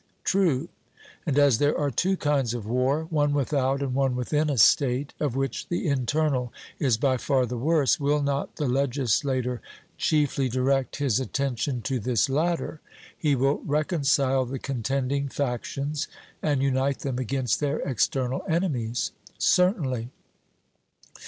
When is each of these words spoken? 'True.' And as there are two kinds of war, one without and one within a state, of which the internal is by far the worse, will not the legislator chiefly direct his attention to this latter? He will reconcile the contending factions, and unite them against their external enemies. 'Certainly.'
'True.' 0.23 0.67
And 1.27 1.37
as 1.37 1.59
there 1.59 1.77
are 1.77 1.91
two 1.91 2.17
kinds 2.17 2.55
of 2.55 2.65
war, 2.65 3.05
one 3.11 3.33
without 3.33 3.83
and 3.83 3.93
one 3.93 4.15
within 4.15 4.49
a 4.49 4.57
state, 4.57 5.13
of 5.19 5.35
which 5.35 5.69
the 5.69 5.87
internal 5.87 6.51
is 6.79 6.97
by 6.97 7.17
far 7.17 7.45
the 7.45 7.55
worse, 7.55 7.99
will 7.99 8.23
not 8.23 8.55
the 8.55 8.67
legislator 8.67 9.61
chiefly 9.99 10.49
direct 10.49 10.95
his 10.95 11.19
attention 11.19 11.83
to 11.83 11.99
this 11.99 12.29
latter? 12.29 12.81
He 13.15 13.35
will 13.35 13.59
reconcile 13.59 14.43
the 14.45 14.57
contending 14.57 15.29
factions, 15.29 16.07
and 16.41 16.63
unite 16.63 17.01
them 17.01 17.19
against 17.19 17.59
their 17.59 17.77
external 17.81 18.43
enemies. 18.49 19.11
'Certainly.' 19.37 20.09